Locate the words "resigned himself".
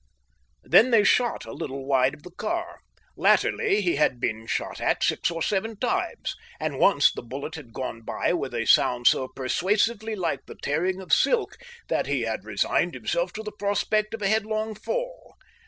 12.45-13.31